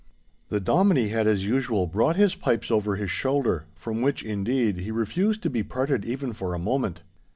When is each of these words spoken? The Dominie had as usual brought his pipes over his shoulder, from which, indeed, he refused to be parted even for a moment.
The 0.49 0.59
Dominie 0.59 1.09
had 1.09 1.27
as 1.27 1.45
usual 1.45 1.85
brought 1.85 2.15
his 2.15 2.33
pipes 2.33 2.71
over 2.71 2.95
his 2.95 3.11
shoulder, 3.11 3.65
from 3.75 4.01
which, 4.01 4.23
indeed, 4.23 4.77
he 4.77 4.89
refused 4.89 5.43
to 5.43 5.49
be 5.51 5.61
parted 5.61 6.05
even 6.05 6.33
for 6.33 6.55
a 6.55 6.57
moment. 6.57 7.03